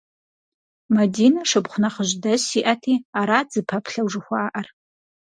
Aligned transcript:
Мадинэ 0.95 1.41
шыпхъу 1.49 1.79
нэхъыжь 1.81 2.15
дэс 2.23 2.43
иӏэти 2.59 2.93
арат 3.19 3.47
зыпэплъэу 3.53 4.09
жыхуаӏэр. 4.11 4.67